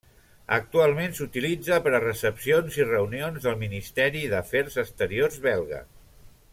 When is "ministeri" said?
3.67-4.27